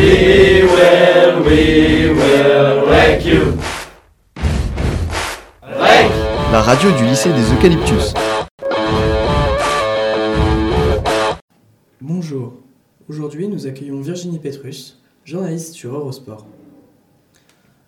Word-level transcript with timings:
We 0.00 0.62
will, 0.62 1.44
we 1.44 2.08
will 2.14 2.86
wreck 2.88 3.22
you. 3.22 3.52
Wreck. 5.62 6.10
La 6.50 6.62
radio 6.62 6.90
du 6.92 7.04
lycée 7.04 7.28
des 7.34 7.52
Eucalyptus. 7.52 8.14
Bonjour. 12.00 12.54
Aujourd'hui, 13.10 13.46
nous 13.46 13.66
accueillons 13.66 14.00
Virginie 14.00 14.38
Petrus, 14.38 15.02
journaliste 15.26 15.74
sur 15.74 15.94
Eurosport. 15.94 16.46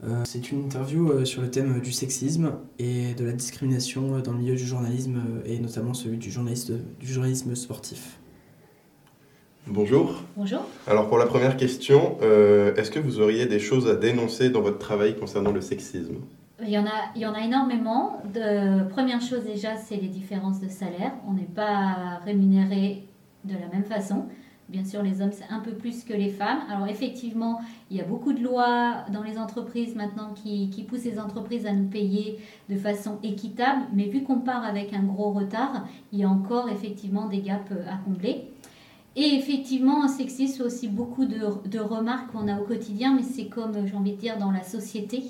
Euh, 0.04 0.22
C'est 0.26 0.52
une 0.52 0.64
interview 0.66 1.12
euh, 1.12 1.24
sur 1.24 1.40
le 1.40 1.50
thème 1.50 1.80
du 1.80 1.92
sexisme 1.92 2.56
et 2.79 3.14
de 3.14 3.24
la 3.24 3.32
discrimination 3.32 4.16
euh, 4.16 4.20
dans 4.20 4.32
le 4.32 4.38
milieu 4.38 4.56
du 4.56 4.66
journalisme 4.66 5.22
et 5.46 5.58
notamment 5.58 5.94
celui 5.94 6.18
du, 6.18 6.30
journaliste, 6.30 6.72
du 7.00 7.10
journalisme 7.10 7.54
sportif. 7.54 8.18
Bonjour. 9.68 10.16
Bonjour. 10.36 10.62
Alors 10.89 11.08
pour 11.08 11.18
la 11.18 11.26
première 11.26 11.57
question, 11.57 12.18
euh, 12.20 12.75
est-ce 12.75 12.90
que 12.90 12.98
vous 12.98 13.20
auriez 13.20 13.46
des 13.46 13.61
choses 13.61 13.89
à 13.89 13.94
dénoncer 13.94 14.50
dans 14.50 14.61
votre 14.61 14.79
travail 14.79 15.16
concernant 15.16 15.53
le 15.53 15.61
sexisme? 15.61 16.16
Il 16.61 16.68
y, 16.68 16.79
en 16.79 16.84
a, 16.84 16.90
il 17.14 17.22
y 17.22 17.26
en 17.26 17.34
a 17.34 17.40
énormément. 17.40 18.22
De, 18.34 18.89
première 18.89 19.20
chose 19.20 19.44
déjà, 19.44 19.76
c'est 19.76 19.96
les 19.96 20.08
différences 20.08 20.61
de 20.61 20.68
salaire. 20.68 21.12
On 21.29 21.34
n'est 21.34 21.43
pas 21.43 22.20
rémunéré 22.25 23.04
de 23.44 23.54
la 23.54 23.68
même 23.72 23.84
façon. 23.84 24.26
Bien 24.68 24.84
sûr, 24.84 25.03
les 25.03 25.22
hommes, 25.22 25.32
c'est 25.32 25.53
un 25.53 25.61
peu 25.61 25.72
plus 25.72 26.03
que 26.03 26.12
les 26.12 26.31
femmes. 26.31 26.61
Alors 26.68 26.89
effectivement, 26.89 27.61
il 27.90 27.96
y 27.96 28.00
a 28.00 28.04
beaucoup 28.04 28.32
de 28.32 28.42
lois 28.42 29.04
dans 29.12 29.22
les 29.22 29.39
entreprises 29.39 29.94
maintenant 29.94 30.34
qui, 30.34 30.70
qui 30.70 30.82
poussent 30.82 31.04
les 31.04 31.20
entreprises 31.20 31.67
à 31.67 31.72
nous 31.72 31.89
payer 31.89 32.39
de 32.69 32.77
façon 32.77 33.19
équitable. 33.22 33.83
Mais 33.92 34.08
vu 34.08 34.22
qu'on 34.22 34.41
part 34.41 34.64
avec 34.64 34.92
un 34.92 35.03
gros 35.03 35.31
retard, 35.31 35.86
il 36.12 36.19
y 36.19 36.25
a 36.25 36.28
encore 36.28 36.69
effectivement 36.69 37.27
des 37.27 37.42
gaps 37.42 37.70
à 37.89 37.97
combler. 38.05 38.52
Et 39.14 39.34
effectivement, 39.34 40.05
un 40.05 40.08
sexisme, 40.08 40.56
c'est 40.56 40.62
aussi 40.62 40.89
beaucoup 40.89 41.27
de, 41.27 41.69
de 41.69 41.78
remarques 41.78 42.33
qu'on 42.33 42.48
a 42.48 42.58
au 42.58 42.64
quotidien, 42.64 43.14
mais 43.14 43.23
c'est 43.23 43.47
comme, 43.47 43.87
j'ai 43.87 43.95
envie 43.95 44.12
de 44.12 44.20
dire, 44.20 44.39
dans 44.39 44.50
la 44.50 44.62
société. 44.62 45.23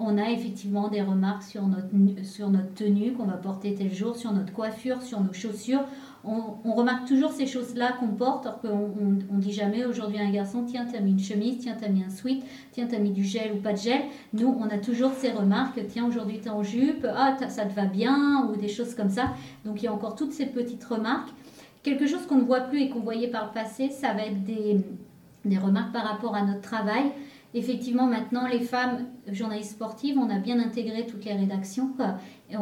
On 0.00 0.16
a 0.16 0.30
effectivement 0.30 0.88
des 0.88 1.02
remarques 1.02 1.42
sur 1.42 1.66
notre, 1.66 1.88
sur 2.22 2.50
notre 2.50 2.72
tenue 2.74 3.14
qu'on 3.14 3.24
va 3.24 3.36
porter 3.36 3.74
tel 3.74 3.92
jour, 3.92 4.14
sur 4.14 4.32
notre 4.32 4.52
coiffure, 4.52 5.02
sur 5.02 5.20
nos 5.20 5.32
chaussures. 5.32 5.82
On, 6.22 6.74
remarque 6.74 7.08
toujours 7.08 7.32
ces 7.32 7.46
choses-là 7.46 7.92
qu'on 7.98 8.08
porte, 8.08 8.46
alors 8.46 8.60
qu'on 8.60 8.68
on, 8.68 9.18
on 9.32 9.38
dit 9.38 9.52
jamais 9.52 9.86
aujourd'hui 9.86 10.18
à 10.18 10.22
un 10.22 10.30
garçon, 10.30 10.64
tiens, 10.66 10.86
t'as 10.90 11.00
mis 11.00 11.12
une 11.12 11.18
chemise, 11.18 11.58
tiens, 11.58 11.76
t'as 11.80 11.88
mis 11.88 12.04
un 12.04 12.10
sweat, 12.10 12.44
tiens, 12.72 12.86
t'as 12.88 12.98
mis 12.98 13.10
du 13.10 13.24
gel 13.24 13.52
ou 13.54 13.62
pas 13.62 13.72
de 13.72 13.78
gel. 13.78 14.02
Nous, 14.34 14.46
on 14.46 14.66
a 14.66 14.78
toujours 14.78 15.12
ces 15.16 15.30
remarques, 15.30 15.80
tiens, 15.88 16.06
aujourd'hui 16.06 16.38
t'es 16.38 16.50
en 16.50 16.62
jupe, 16.62 17.06
ah, 17.08 17.36
ça 17.48 17.64
te 17.64 17.74
va 17.74 17.86
bien, 17.86 18.46
ou 18.46 18.56
des 18.56 18.68
choses 18.68 18.94
comme 18.94 19.10
ça. 19.10 19.32
Donc 19.64 19.80
il 19.80 19.86
y 19.86 19.88
a 19.88 19.92
encore 19.92 20.16
toutes 20.16 20.32
ces 20.32 20.46
petites 20.46 20.84
remarques. 20.84 21.30
Quelque 21.88 22.06
chose 22.06 22.26
qu'on 22.26 22.36
ne 22.36 22.44
voit 22.44 22.60
plus 22.60 22.82
et 22.82 22.90
qu'on 22.90 23.00
voyait 23.00 23.28
par 23.28 23.46
le 23.46 23.52
passé, 23.52 23.88
ça 23.88 24.12
va 24.12 24.26
être 24.26 24.44
des, 24.44 24.78
des 25.46 25.56
remarques 25.56 25.90
par 25.90 26.04
rapport 26.04 26.34
à 26.34 26.44
notre 26.44 26.60
travail. 26.60 27.12
Effectivement, 27.54 28.06
maintenant, 28.06 28.46
les 28.46 28.60
femmes 28.60 29.06
journalistes 29.26 29.70
sportives, 29.70 30.18
on 30.18 30.28
a 30.28 30.38
bien 30.38 30.60
intégré 30.60 31.06
toutes 31.06 31.24
les 31.24 31.32
rédactions. 31.32 31.88
Et, 32.50 32.56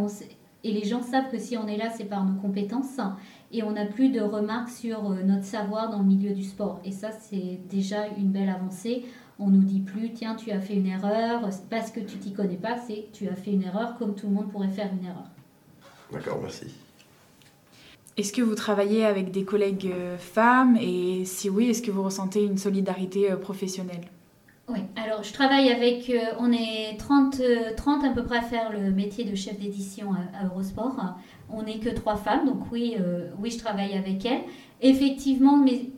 et 0.62 0.72
les 0.72 0.84
gens 0.84 1.02
savent 1.02 1.28
que 1.28 1.38
si 1.38 1.56
on 1.56 1.66
est 1.66 1.76
là, 1.76 1.90
c'est 1.90 2.04
par 2.04 2.24
nos 2.24 2.40
compétences. 2.40 3.00
Et 3.50 3.64
on 3.64 3.72
n'a 3.72 3.84
plus 3.84 4.10
de 4.10 4.20
remarques 4.20 4.68
sur 4.68 5.10
euh, 5.10 5.24
notre 5.24 5.44
savoir 5.44 5.90
dans 5.90 5.98
le 5.98 6.04
milieu 6.04 6.30
du 6.30 6.44
sport. 6.44 6.80
Et 6.84 6.92
ça, 6.92 7.10
c'est 7.10 7.58
déjà 7.68 8.06
une 8.16 8.30
belle 8.30 8.48
avancée. 8.48 9.06
On 9.40 9.48
nous 9.48 9.64
dit 9.64 9.80
plus, 9.80 10.12
tiens, 10.12 10.36
tu 10.36 10.52
as 10.52 10.60
fait 10.60 10.74
une 10.74 10.86
erreur, 10.86 11.48
c'est 11.50 11.68
parce 11.68 11.90
que 11.90 11.98
tu 11.98 12.18
t'y 12.18 12.32
connais 12.32 12.54
pas, 12.54 12.76
c'est 12.76 13.08
tu 13.12 13.26
as 13.26 13.34
fait 13.34 13.50
une 13.50 13.64
erreur 13.64 13.98
comme 13.98 14.14
tout 14.14 14.28
le 14.28 14.34
monde 14.34 14.52
pourrait 14.52 14.68
faire 14.68 14.90
une 14.92 15.04
erreur. 15.04 15.30
D'accord, 16.12 16.38
merci. 16.40 16.85
Est-ce 18.16 18.32
que 18.32 18.40
vous 18.40 18.54
travaillez 18.54 19.04
avec 19.04 19.30
des 19.30 19.44
collègues 19.44 19.90
euh, 19.92 20.16
femmes? 20.16 20.78
Et 20.80 21.26
si 21.26 21.50
oui, 21.50 21.68
est-ce 21.68 21.82
que 21.82 21.90
vous 21.90 22.02
ressentez 22.02 22.42
une 22.42 22.56
solidarité 22.56 23.30
euh, 23.30 23.36
professionnelle? 23.36 24.00
Oui, 24.68 24.78
alors 24.96 25.22
je 25.22 25.32
travaille 25.34 25.70
avec, 25.70 26.08
euh, 26.08 26.20
on 26.38 26.50
est 26.50 26.96
30, 26.98 27.40
euh, 27.40 27.74
30 27.76 28.04
à 28.04 28.08
peu 28.10 28.24
près 28.24 28.38
à 28.38 28.42
faire 28.42 28.72
le 28.72 28.90
métier 28.90 29.24
de 29.24 29.34
chef 29.34 29.58
d'édition 29.58 30.12
à, 30.14 30.46
Eurosport. 30.46 30.96
On 31.50 31.62
n'est 31.62 31.78
que 31.78 31.90
trois 31.90 32.16
femmes, 32.16 32.46
donc 32.46 32.72
oui, 32.72 32.96
je 33.44 33.58
travaille 33.58 33.94
avec 33.94 34.24
elles. 34.26 34.40
Effectivement, 34.80 35.56
mais 35.56 35.90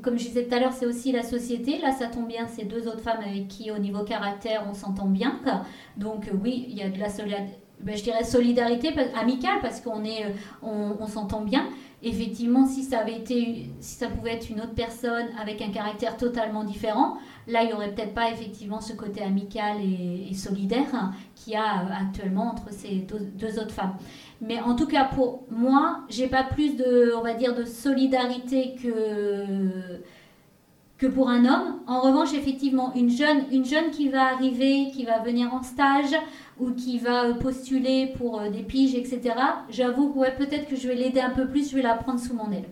comme 0.00 0.18
je 0.18 0.24
disais 0.28 0.44
tout 0.46 0.54
à 0.54 0.60
l'heure, 0.60 0.72
c'est 0.72 0.86
aussi 0.86 1.12
la 1.12 1.22
société. 1.22 1.78
Là, 1.78 1.92
ça 1.92 2.06
tombe 2.06 2.28
bien, 2.28 2.46
c'est 2.46 2.64
deux 2.64 2.88
autres 2.88 3.00
femmes 3.00 3.20
avec 3.20 3.48
qui, 3.48 3.70
au 3.70 3.78
niveau 3.78 4.04
caractère, 4.04 4.64
on 4.70 4.72
s'entend 4.72 5.06
bien. 5.06 5.40
Donc 5.98 6.30
oui, 6.42 6.66
il 6.68 6.78
y 6.78 6.82
a 6.82 6.88
de 6.88 6.98
la 6.98 7.08
solida- 7.08 7.44
ben, 7.84 7.96
je 7.96 8.02
dirais 8.02 8.24
solidarité 8.24 8.90
amicale 9.20 9.58
parce 9.62 9.80
qu'on 9.80 10.04
est, 10.04 10.24
euh, 10.24 10.28
on, 10.62 11.06
s'entend 11.06 11.42
bien. 11.42 11.68
Effectivement, 12.02 12.66
si 12.66 12.82
ça 12.82 12.98
avait 12.98 13.16
été, 13.16 13.70
si 13.80 13.96
ça 13.96 14.08
pouvait 14.08 14.34
être 14.34 14.50
une 14.50 14.60
autre 14.60 14.74
personne 14.74 15.26
avec 15.40 15.62
un 15.62 15.70
caractère 15.70 16.16
totalement 16.16 16.64
différent, 16.64 17.18
Là, 17.46 17.62
il 17.62 17.66
n'y 17.66 17.72
aurait 17.74 17.92
peut-être 17.92 18.14
pas 18.14 18.30
effectivement 18.30 18.80
ce 18.80 18.94
côté 18.94 19.22
amical 19.22 19.76
et, 19.80 20.28
et 20.30 20.34
solidaire 20.34 20.94
hein, 20.94 21.12
qu'il 21.34 21.52
y 21.52 21.56
a 21.56 21.82
euh, 21.82 22.08
actuellement 22.08 22.52
entre 22.52 22.72
ces 22.72 22.96
deux, 23.00 23.18
deux 23.18 23.58
autres 23.58 23.74
femmes. 23.74 23.96
Mais 24.40 24.60
en 24.60 24.74
tout 24.74 24.86
cas, 24.86 25.04
pour 25.04 25.44
moi, 25.50 26.00
j'ai 26.08 26.26
pas 26.26 26.42
plus 26.42 26.76
de, 26.76 27.12
on 27.16 27.22
va 27.22 27.34
dire, 27.34 27.54
de 27.54 27.64
solidarité 27.64 28.76
que 28.82 30.00
que 30.98 31.06
pour 31.06 31.28
un 31.28 31.44
homme. 31.44 31.80
En 31.86 32.00
revanche, 32.00 32.34
effectivement, 32.34 32.92
une 32.94 33.10
jeune, 33.10 33.44
une 33.50 33.64
jeune 33.64 33.90
qui 33.90 34.08
va 34.08 34.28
arriver, 34.28 34.90
qui 34.92 35.04
va 35.04 35.18
venir 35.20 35.52
en 35.52 35.62
stage 35.62 36.14
ou 36.58 36.70
qui 36.70 36.98
va 36.98 37.24
euh, 37.24 37.34
postuler 37.34 38.12
pour 38.16 38.40
euh, 38.40 38.50
des 38.50 38.62
piges, 38.62 38.94
etc. 38.94 39.34
J'avoue 39.70 40.12
que 40.12 40.18
ouais, 40.18 40.34
peut-être 40.36 40.68
que 40.68 40.76
je 40.76 40.86
vais 40.88 40.94
l'aider 40.94 41.20
un 41.20 41.30
peu 41.30 41.48
plus, 41.48 41.70
je 41.70 41.76
vais 41.76 41.82
la 41.82 41.94
prendre 41.94 42.20
sous 42.20 42.34
mon 42.34 42.50
aile. 42.52 42.68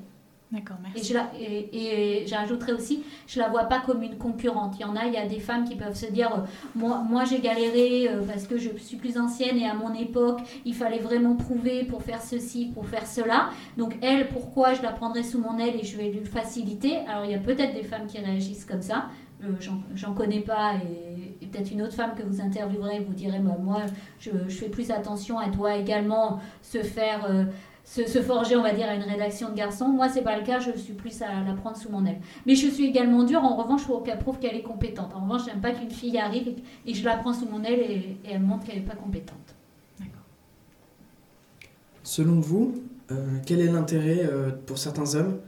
D'accord, 0.53 0.77
Et, 0.85 0.91
merci. 0.95 1.09
je 1.09 1.15
la, 1.15 1.31
et, 1.41 2.21
et 2.23 2.27
j'ajouterais 2.27 2.73
aussi, 2.73 3.03
je 3.27 3.41
la 3.41 3.49
vois 3.49 3.65
pas 3.65 3.81
comme 3.81 4.03
une 4.03 4.19
concurrente. 4.19 4.75
Il 4.79 4.83
y 4.83 4.85
en 4.85 4.95
a, 4.97 5.07
il 5.07 5.15
y 5.15 5.17
a 5.17 5.27
des 5.27 5.41
femmes 5.41 5.65
qui 5.65 5.77
peuvent 5.77 5.97
se 5.97 6.05
dire, 6.13 6.31
euh, 6.31 6.41
moi, 6.75 7.03
moi 7.09 7.25
j'ai 7.25 7.41
galéré 7.41 8.09
euh, 8.11 8.21
parce 8.27 8.47
que 8.47 8.59
je 8.59 8.69
suis 8.77 8.99
plus 8.99 9.17
ancienne 9.17 9.57
et 9.57 9.67
à 9.67 9.73
mon 9.73 9.95
époque, 9.95 10.41
il 10.67 10.75
fallait 10.75 10.99
vraiment 10.99 11.37
prouver 11.37 11.85
pour 11.85 12.03
faire 12.03 12.21
ceci, 12.21 12.67
pour 12.75 12.87
faire 12.87 13.07
cela. 13.07 13.49
Donc 13.79 13.97
elle, 14.03 14.29
pourquoi 14.29 14.75
je 14.75 14.83
la 14.83 14.93
prendrais 14.93 15.23
sous 15.23 15.41
mon 15.41 15.59
aile 15.59 15.77
et 15.81 15.85
je 15.85 15.97
vais 15.97 16.11
lui 16.11 16.25
faciliter? 16.27 16.99
Alors 17.09 17.25
il 17.25 17.31
y 17.31 17.35
a 17.35 17.39
peut-être 17.39 17.73
des 17.73 17.83
femmes 17.85 18.07
qui 18.07 18.19
réagissent 18.19 18.67
comme 18.67 18.83
ça. 18.83 19.07
Euh, 19.43 19.49
j'en- 19.95 20.15
connais 20.15 20.41
pas 20.41 20.75
et, 20.75 21.43
et 21.43 21.47
peut-être 21.49 21.73
une 21.73 21.83
autre 21.83 21.95
femme 21.95 22.13
que 22.15 22.23
vous 22.23 22.41
interviewerez 22.41 23.01
vous 23.01 23.15
direz, 23.15 23.41
bah, 23.41 23.57
moi 23.59 23.81
je, 24.21 24.31
je 24.47 24.57
fais 24.57 24.69
plus 24.69 24.91
attention, 24.91 25.41
elle 25.41 25.51
doit 25.51 25.77
également 25.77 26.41
se 26.61 26.83
faire... 26.83 27.25
se, 27.85 28.07
se 28.07 28.23
forger, 28.23 28.57
on 28.57 28.63
va 28.63 28.73
dire, 28.73 28.89
à 28.89 28.95
une 28.95 29.03
rédaction 29.03 29.51
de 29.51 29.55
garçons. 29.55 29.89
Moi, 29.89 30.09
c'est 30.09 30.23
pas 30.23 30.39
le 30.39 30.45
cas, 30.45 30.59
je 30.59 30.73
suis 30.79 30.95
plus 30.95 31.23
à 31.23 31.45
la 31.45 31.55
prendre 31.55 31.77
sous 31.77 31.91
mon 31.91 32.05
aile. 32.07 32.21
Mais 32.47 32.55
je 32.55 32.69
suis 32.69 32.87
également 32.87 33.25
dure, 33.25 33.45
en 33.45 33.57
revanche, 33.57 33.85
pour 33.87 34.03
qu'elle 34.03 34.19
prouve 34.19 34.39
qu'elle 34.39 34.57
est 34.57 34.63
compétente. 34.63 35.13
En 35.15 35.25
revanche, 35.25 35.43
j'aime 35.47 35.61
pas 35.61 35.73
qu'une 35.73 35.91
fille 35.91 36.19
arrive 36.19 36.55
et, 36.87 36.95
je 36.95 37.05
la 37.05 37.17
prends 37.17 37.33
sous 37.33 37.47
mon 37.47 37.63
aile 37.65 37.81
et, 37.81 38.19
et 38.25 38.33
elle 38.33 38.43
montre 38.43 38.65
qu'elle 38.65 38.77
n'est 38.77 38.87
pas 38.87 38.95
compétente. 38.95 39.37
Selon 42.03 42.41
vous, 42.41 42.75
euh, 43.11 43.15
quel 43.47 43.61
est 43.61 43.71
l'intérêt 43.71 44.21
euh, 44.25 44.51
pour 44.67 44.79
certains 44.79 45.15
hommes 45.15 45.39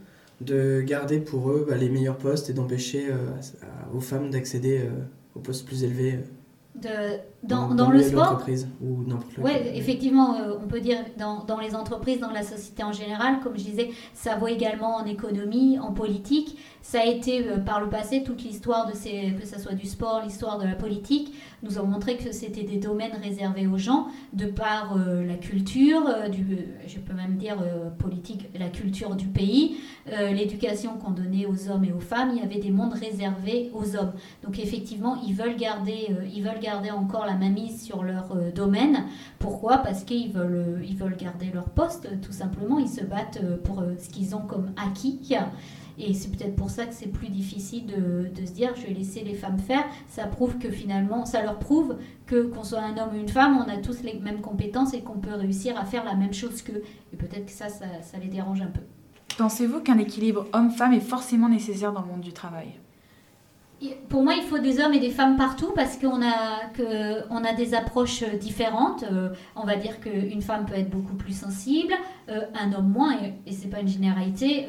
de 0.41 0.81
garder 0.81 1.19
pour 1.19 1.49
eux 1.51 1.65
bah, 1.67 1.75
les 1.75 1.89
meilleurs 1.89 2.17
postes 2.17 2.49
et 2.49 2.53
d'empêcher 2.53 3.07
euh, 3.09 3.15
aux 3.93 4.01
femmes 4.01 4.29
d'accéder 4.29 4.89
aux 5.35 5.39
postes 5.39 5.65
plus 5.65 5.83
élevés 5.83 6.19
De, 6.75 6.89
dans, 7.47 7.73
dans, 7.75 7.89
le 7.89 7.97
milieu 7.97 8.09
de 8.09 8.15
sport, 8.15 8.43
ou 8.81 9.03
n'importe 9.03 9.37
Oui, 9.37 9.51
effectivement, 9.73 10.35
euh, 10.35 10.55
on 10.63 10.67
peut 10.67 10.79
dire 10.79 10.97
dans, 11.17 11.43
dans 11.43 11.59
les 11.59 11.75
entreprises, 11.75 12.19
dans 12.19 12.31
la 12.31 12.43
société 12.43 12.83
en 12.83 12.91
général, 12.91 13.39
comme 13.43 13.57
je 13.57 13.63
disais, 13.63 13.91
ça 14.13 14.35
vaut 14.35 14.47
également 14.47 14.95
en 14.95 15.05
économie, 15.05 15.77
en 15.79 15.91
politique. 15.91 16.57
Ça 16.81 17.01
a 17.01 17.05
été 17.05 17.47
euh, 17.47 17.57
par 17.57 17.81
le 17.81 17.89
passé 17.89 18.23
toute 18.23 18.43
l'histoire 18.43 18.87
de 18.87 18.95
ces, 18.95 19.33
que 19.39 19.45
ce 19.45 19.59
soit 19.59 19.73
du 19.73 19.85
sport, 19.85 20.21
l'histoire 20.23 20.57
de 20.57 20.65
la 20.65 20.75
politique, 20.75 21.33
nous 21.63 21.79
ont 21.79 21.85
montré 21.85 22.17
que 22.17 22.31
c'était 22.31 22.63
des 22.63 22.77
domaines 22.77 23.17
réservés 23.21 23.67
aux 23.67 23.77
gens 23.77 24.07
de 24.33 24.45
par 24.45 24.95
euh, 24.97 25.25
la 25.25 25.35
culture, 25.35 26.03
du, 26.31 26.57
je 26.87 26.99
peux 26.99 27.13
même 27.13 27.37
dire 27.37 27.57
politique, 27.99 28.47
la 28.57 28.69
culture 28.69 29.15
du 29.15 29.27
pays, 29.27 29.77
l'éducation 30.07 30.97
qu'on 30.97 31.11
donnait 31.11 31.45
aux 31.45 31.69
hommes 31.69 31.85
et 31.85 31.91
aux 31.91 31.99
femmes. 31.99 32.31
Il 32.33 32.39
y 32.39 32.43
avait 32.43 32.59
des 32.59 32.71
mondes 32.71 32.93
réservés 32.93 33.71
aux 33.73 33.95
hommes. 33.95 34.13
Donc 34.43 34.59
effectivement, 34.59 35.17
ils 35.25 35.33
veulent 35.33 35.57
garder, 35.57 36.09
ils 36.33 36.43
veulent 36.43 36.59
garder 36.59 36.91
encore 36.91 37.25
la 37.25 37.34
mainmise 37.35 37.81
sur 37.81 38.03
leur 38.03 38.31
euh, 38.35 38.51
domaine. 38.51 39.05
Pourquoi? 39.39 39.79
Parce 39.79 40.03
qu'ils 40.03 40.31
veulent, 40.31 40.79
euh, 40.79 40.83
ils 40.83 40.95
veulent 40.95 41.15
garder 41.15 41.51
leur 41.53 41.69
poste, 41.69 42.09
tout 42.21 42.31
simplement. 42.31 42.79
Ils 42.79 42.89
se 42.89 43.03
battent 43.03 43.39
euh, 43.43 43.57
pour 43.57 43.83
ce 43.99 44.09
qu'ils 44.09 44.35
ont 44.35 44.41
comme 44.41 44.71
acquis. 44.77 45.19
Et 45.97 46.13
c'est 46.13 46.29
peut-être 46.29 46.55
pour 46.55 46.69
ça 46.69 46.85
que 46.85 46.93
c'est 46.93 47.07
plus 47.07 47.29
difficile 47.29 47.85
de, 47.85 48.45
se 48.45 48.51
dire 48.51 48.73
je 48.75 48.87
vais 48.87 48.93
laisser 48.93 49.23
les 49.23 49.33
femmes 49.33 49.59
faire. 49.59 49.83
Ça 50.07 50.25
prouve 50.25 50.57
que 50.57 50.69
finalement, 50.69 51.25
ça 51.25 51.41
leur 51.41 51.57
prouve 51.57 51.95
que 52.25 52.43
qu'on 52.43 52.63
soit 52.63 52.81
un 52.81 52.97
homme 52.97 53.15
ou 53.15 53.19
une 53.19 53.29
femme, 53.29 53.57
on 53.57 53.69
a 53.69 53.77
tous 53.77 54.03
les 54.03 54.19
mêmes 54.19 54.41
compétences 54.41 54.93
et 54.93 55.01
qu'on 55.01 55.19
peut 55.19 55.33
réussir 55.33 55.79
à 55.79 55.85
faire 55.85 56.03
la 56.03 56.15
même 56.15 56.33
chose 56.33 56.61
qu'eux. 56.61 56.83
Et 57.13 57.15
peut-être 57.15 57.45
que 57.45 57.51
ça, 57.51 57.69
ça, 57.69 58.17
les 58.21 58.27
dérange 58.27 58.61
un 58.61 58.67
peu. 58.67 58.81
Pensez-vous 59.37 59.81
qu'un 59.81 59.97
équilibre 59.97 60.47
homme-femme 60.53 60.93
est 60.93 60.99
forcément 60.99 61.49
nécessaire 61.49 61.93
dans 61.93 62.01
le 62.01 62.07
monde 62.07 62.21
du 62.21 62.33
travail? 62.33 62.73
Pour 64.09 64.23
moi, 64.23 64.33
il 64.35 64.43
faut 64.43 64.59
des 64.59 64.79
hommes 64.79 64.93
et 64.93 64.99
des 64.99 65.09
femmes 65.09 65.37
partout 65.37 65.71
parce 65.75 65.97
qu'on 65.97 66.21
a, 66.21 66.67
que, 66.73 67.27
a 67.29 67.53
des 67.53 67.73
approches 67.73 68.23
euh, 68.23 68.37
différentes. 68.37 69.03
Euh, 69.03 69.29
on 69.55 69.63
va 69.63 69.75
dire 69.75 69.99
qu'une 69.99 70.41
femme 70.41 70.65
peut 70.65 70.75
être 70.75 70.89
beaucoup 70.89 71.15
plus 71.15 71.37
sensible, 71.37 71.93
euh, 72.29 72.41
un 72.53 72.73
homme 72.73 72.89
moins, 72.89 73.13
et, 73.21 73.33
et 73.45 73.51
c'est 73.53 73.69
pas 73.69 73.79
une 73.79 73.87
généralité. 73.87 74.67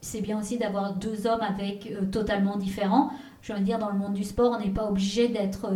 C'est 0.00 0.20
bien 0.20 0.38
aussi 0.38 0.58
d'avoir 0.58 0.94
deux 0.96 1.26
hommes 1.26 1.40
avec 1.40 1.90
totalement 2.10 2.56
différents. 2.58 3.10
Je 3.40 3.54
veux 3.54 3.60
dire, 3.60 3.78
dans 3.78 3.88
le 3.88 3.96
monde 3.96 4.12
du 4.12 4.24
sport, 4.24 4.54
on 4.54 4.62
n'est 4.62 4.70
pas 4.70 4.86
obligé 4.86 5.28
d'être 5.28 5.72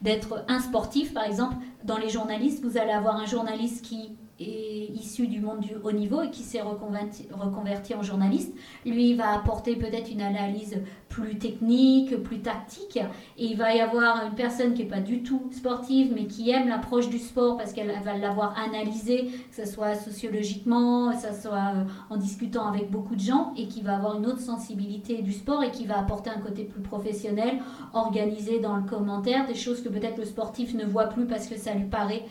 d'être 0.00 0.42
un 0.48 0.58
sportif. 0.60 1.12
Par 1.12 1.24
exemple, 1.24 1.54
dans 1.84 1.98
les 1.98 2.08
journalistes, 2.08 2.64
vous 2.64 2.78
allez 2.78 2.92
avoir 2.92 3.16
un 3.16 3.26
journaliste 3.26 3.84
qui 3.84 4.16
est 4.40 4.90
issu 4.94 5.26
du 5.26 5.40
monde 5.40 5.60
du 5.60 5.74
haut 5.82 5.92
niveau 5.92 6.22
et 6.22 6.30
qui 6.30 6.42
s'est 6.42 6.60
reconverti, 6.60 7.26
reconverti 7.32 7.94
en 7.94 8.02
journaliste. 8.02 8.54
Lui, 8.86 9.10
il 9.10 9.16
va 9.16 9.30
apporter 9.30 9.76
peut-être 9.76 10.10
une 10.10 10.22
analyse 10.22 10.80
plus 11.08 11.38
technique, 11.38 12.22
plus 12.22 12.40
tactique. 12.40 12.98
Et 13.36 13.46
il 13.46 13.56
va 13.56 13.74
y 13.74 13.80
avoir 13.80 14.24
une 14.26 14.34
personne 14.34 14.74
qui 14.74 14.82
n'est 14.82 14.88
pas 14.88 15.00
du 15.00 15.22
tout 15.22 15.48
sportive, 15.50 16.12
mais 16.14 16.26
qui 16.26 16.50
aime 16.50 16.68
l'approche 16.68 17.08
du 17.08 17.18
sport 17.18 17.56
parce 17.56 17.72
qu'elle 17.72 17.90
va 18.04 18.16
l'avoir 18.16 18.56
analysé, 18.58 19.30
que 19.50 19.64
ce 19.64 19.70
soit 19.70 19.94
sociologiquement, 19.94 21.12
que 21.12 21.18
ce 21.18 21.40
soit 21.40 21.72
euh, 21.74 21.84
en 22.10 22.16
discutant 22.16 22.66
avec 22.66 22.90
beaucoup 22.90 23.16
de 23.16 23.20
gens, 23.20 23.52
et 23.56 23.66
qui 23.66 23.82
va 23.82 23.96
avoir 23.96 24.16
une 24.16 24.26
autre 24.26 24.40
sensibilité 24.40 25.22
du 25.22 25.32
sport 25.32 25.62
et 25.62 25.70
qui 25.70 25.86
va 25.86 25.98
apporter 25.98 26.30
un 26.30 26.40
côté 26.40 26.64
plus 26.64 26.82
professionnel, 26.82 27.60
organisé 27.92 28.60
dans 28.60 28.76
le 28.76 28.82
commentaire, 28.82 29.46
des 29.46 29.54
choses 29.54 29.82
que 29.82 29.88
peut-être 29.88 30.18
le 30.18 30.24
sportif 30.24 30.74
ne 30.74 30.84
voit 30.84 31.06
plus 31.06 31.26
parce 31.26 31.46
que 31.46 31.56
ça 31.56 31.74
lui 31.74 31.86
paraît 31.86 32.24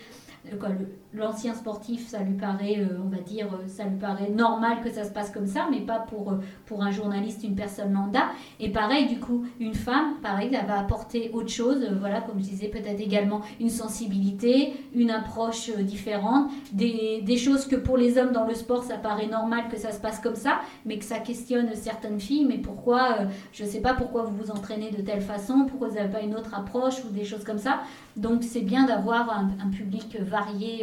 l'ancien 1.13 1.53
sportif, 1.53 2.07
ça 2.07 2.19
lui 2.19 2.35
paraît, 2.35 2.79
euh, 2.79 2.99
on 3.03 3.09
va 3.09 3.21
dire, 3.21 3.47
euh, 3.53 3.67
ça 3.67 3.85
lui 3.85 3.97
paraît 3.97 4.29
normal 4.29 4.81
que 4.83 4.89
ça 4.91 5.03
se 5.03 5.11
passe 5.11 5.31
comme 5.31 5.47
ça, 5.47 5.67
mais 5.71 5.79
pas 5.81 5.99
pour, 5.99 6.31
euh, 6.31 6.38
pour 6.65 6.83
un 6.83 6.91
journaliste, 6.91 7.44
une 7.44 7.55
personne 7.55 7.94
lambda. 7.94 8.29
Et 8.59 8.71
pareil, 8.71 9.07
du 9.07 9.19
coup, 9.19 9.45
une 9.59 9.73
femme, 9.73 10.15
pareil, 10.21 10.49
elle 10.53 10.67
va 10.67 10.79
apporter 10.79 11.31
autre 11.33 11.49
chose, 11.49 11.85
voilà, 11.99 12.21
comme 12.21 12.39
je 12.39 12.45
disais, 12.45 12.67
peut-être 12.67 12.99
également 12.99 13.41
une 13.59 13.69
sensibilité, 13.69 14.73
une 14.94 15.11
approche 15.11 15.69
différente, 15.77 16.49
des, 16.71 17.21
des 17.21 17.38
choses 17.38 17.65
que 17.65 17.75
pour 17.75 17.97
les 17.97 18.17
hommes 18.17 18.31
dans 18.31 18.45
le 18.45 18.53
sport, 18.53 18.83
ça 18.83 18.97
paraît 18.97 19.27
normal 19.27 19.65
que 19.69 19.77
ça 19.77 19.91
se 19.91 19.99
passe 19.99 20.19
comme 20.19 20.35
ça, 20.35 20.59
mais 20.85 20.97
que 20.99 21.05
ça 21.05 21.19
questionne 21.19 21.73
certaines 21.73 22.19
filles, 22.19 22.45
mais 22.45 22.57
pourquoi, 22.57 23.17
je 23.53 23.63
ne 23.63 23.69
sais 23.69 23.81
pas 23.81 23.94
pourquoi 23.94 24.23
vous 24.23 24.35
vous 24.35 24.51
entraînez 24.51 24.91
de 24.91 25.01
telle 25.01 25.21
façon, 25.21 25.65
pourquoi 25.67 25.88
vous 25.89 25.95
n'avez 25.95 26.11
pas 26.11 26.21
une 26.21 26.35
autre 26.35 26.53
approche 26.53 27.03
ou 27.05 27.09
des 27.09 27.25
choses 27.25 27.44
comme 27.44 27.57
ça. 27.57 27.79
Donc 28.15 28.44
c'est 28.44 28.61
bien 28.61 28.85
d'avoir 28.85 29.29
un, 29.29 29.49
un 29.63 29.69
public 29.69 30.17
varié, 30.19 30.37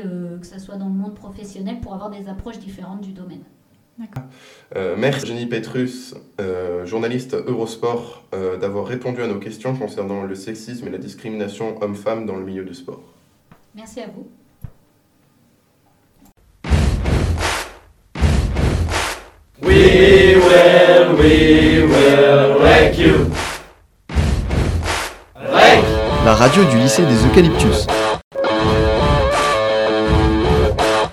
euh, 0.04 0.38
que 0.38 0.46
ce 0.46 0.58
soit 0.58 0.76
dans 0.76 0.88
le 0.88 0.94
monde 0.94 1.14
professionnel, 1.14 1.80
pour 1.80 1.94
avoir 1.94 2.10
des 2.10 2.28
approches 2.28 2.58
différentes 2.58 3.00
du 3.00 3.12
domaine. 3.12 3.44
Euh, 4.76 4.96
merci 4.98 5.26
Jenny 5.26 5.46
Petrus, 5.46 6.14
euh, 6.40 6.84
journaliste 6.84 7.34
Eurosport, 7.34 8.24
euh, 8.34 8.56
d'avoir 8.56 8.86
répondu 8.86 9.22
à 9.22 9.26
nos 9.26 9.38
questions 9.38 9.76
concernant 9.76 10.22
le 10.24 10.34
sexisme 10.34 10.88
et 10.88 10.90
la 10.90 10.98
discrimination 10.98 11.80
homme-femme 11.80 12.26
dans 12.26 12.36
le 12.36 12.44
milieu 12.44 12.64
du 12.64 12.74
sport. 12.74 13.02
Merci 13.74 14.00
à 14.00 14.06
vous. 14.06 14.26
We 19.62 20.36
will, 20.36 21.14
we 21.18 21.82
will 21.84 22.58
wreck 22.60 22.98
you. 22.98 23.30
Wreck 25.36 25.84
La 26.24 26.34
radio 26.34 26.64
du 26.64 26.78
lycée 26.78 27.06
des 27.06 27.26
Eucalyptus. 27.26 27.86